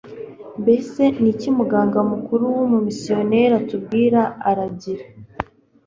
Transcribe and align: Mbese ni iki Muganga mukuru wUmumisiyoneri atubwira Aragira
Mbese 0.61 1.01
ni 1.21 1.29
iki 1.33 1.49
Muganga 1.57 1.99
mukuru 2.11 2.43
wUmumisiyoneri 2.55 3.53
atubwira 3.61 4.21
Aragira 4.49 5.05